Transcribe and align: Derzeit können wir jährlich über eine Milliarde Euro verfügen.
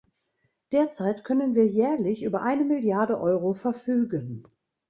Derzeit 0.71 1.23
können 1.23 1.53
wir 1.53 1.67
jährlich 1.67 2.23
über 2.23 2.41
eine 2.41 2.63
Milliarde 2.65 3.19
Euro 3.21 3.53
verfügen. 3.53 4.47